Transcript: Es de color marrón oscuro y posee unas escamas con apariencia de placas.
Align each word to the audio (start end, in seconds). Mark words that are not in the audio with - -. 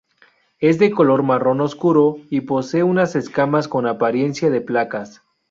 Es 0.57 0.79
de 0.79 0.89
color 0.89 1.21
marrón 1.21 1.61
oscuro 1.61 2.17
y 2.31 2.41
posee 2.41 2.81
unas 2.81 3.15
escamas 3.15 3.67
con 3.67 3.85
apariencia 3.85 4.49
de 4.49 4.59
placas. 4.59 5.21